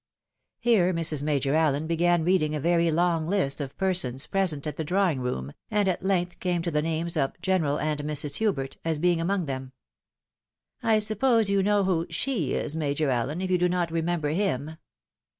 Here 0.57 0.91
JNIrs. 0.91 1.21
Major 1.21 1.53
Allen 1.53 1.85
began 1.85 2.23
reading 2.25 2.55
a 2.55 2.59
very 2.59 2.89
long 2.89 3.27
list 3.27 3.61
of 3.61 3.77
persons 3.77 4.25
present 4.25 4.65
at 4.65 4.75
the 4.75 4.83
drawing 4.83 5.19
room, 5.21 5.53
and 5.69 5.87
at 5.87 6.01
length 6.01 6.39
came 6.39 6.63
to 6.63 6.71
the 6.71 6.81
names 6.81 7.15
of" 7.15 7.39
General 7.43 7.79
and 7.79 7.99
Mrs. 8.01 8.37
Hubert," 8.37 8.77
as 8.83 8.97
being 8.97 9.21
among 9.21 9.45
them." 9.45 9.73
I 10.81 10.97
suppose 10.97 11.51
you 11.51 11.61
know 11.61 11.83
who 11.83 12.07
she 12.09 12.55
is, 12.55 12.75
Major 12.75 13.11
Allen, 13.11 13.41
if 13.41 13.51
you 13.51 13.59
do 13.59 13.69
not 13.69 13.91
remember 13.91 14.29
him." 14.29 14.77